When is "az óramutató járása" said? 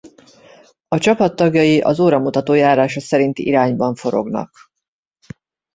1.81-2.99